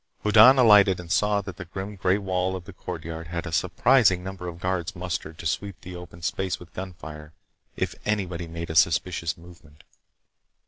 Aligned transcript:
Hoddan 0.23 0.57
alighted 0.57 0.99
and 0.99 1.11
saw 1.11 1.41
that 1.41 1.57
the 1.57 1.65
grim 1.65 1.95
gray 1.95 2.17
wall 2.17 2.55
of 2.55 2.65
the 2.65 2.73
courtyard 2.73 3.27
had 3.27 3.45
a 3.45 3.51
surprising 3.51 4.23
number 4.23 4.47
of 4.47 4.59
guards 4.59 4.95
mustered 4.95 5.37
to 5.37 5.45
sweep 5.45 5.79
the 5.81 5.95
open 5.95 6.23
space 6.23 6.59
with 6.59 6.73
gunfire 6.73 7.33
if 7.75 7.93
anybody 8.03 8.47
made 8.47 8.71
a 8.71 8.75
suspicious 8.75 9.37
movement. 9.37 9.83